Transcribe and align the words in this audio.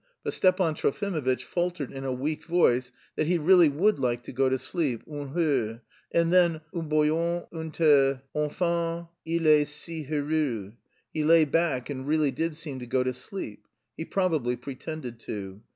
But 0.23 0.33
Stepan 0.33 0.73
Trofimovitch 0.73 1.43
faltered 1.43 1.91
in 1.91 2.03
a 2.03 2.11
weak 2.11 2.45
voice 2.45 2.91
that 3.15 3.27
he 3.27 3.37
really 3.37 3.69
would 3.69 3.99
like 3.99 4.23
to 4.23 4.31
go 4.31 4.49
to 4.49 4.57
sleep 4.57 5.03
une 5.07 5.33
heure, 5.35 5.81
and 6.11 6.33
then 6.33 6.61
un 6.73 6.89
bouillon, 6.89 7.45
un 7.53 7.71
thé.... 7.71 8.19
enfin 8.33 9.07
il 9.27 9.45
est 9.45 9.67
si 9.71 10.01
heureux. 10.07 10.73
He 11.13 11.23
lay 11.23 11.45
back 11.45 11.91
and 11.91 12.07
really 12.07 12.31
did 12.31 12.55
seem 12.55 12.79
to 12.79 12.87
go 12.87 13.03
to 13.03 13.13
sleep 13.13 13.67
(he 13.95 14.03
probably 14.03 14.55
pretended 14.55 15.19
to). 15.19 15.61